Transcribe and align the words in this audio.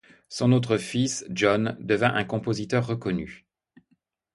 Son 0.29 0.51
autre 0.51 0.77
fils, 0.77 1.23
John 1.29 1.77
devint 1.79 2.15
un 2.15 2.23
compositeur 2.23 2.87
reconnu. 2.87 3.45